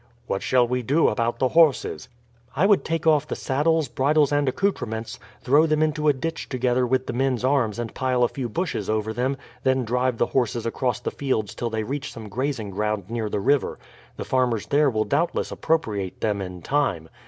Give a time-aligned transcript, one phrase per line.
[0.25, 2.09] "What shall we do about the horses?"
[2.55, 6.87] "I would take off the saddles, bridles, and accouterments, throw them into a ditch together
[6.87, 10.65] with the men's arms and pile a few bushes over them, then drive the horses
[10.65, 13.77] across the fields till they reach some grazing ground near the river;
[14.17, 17.07] the farmers there will doubtless appropriate them in time.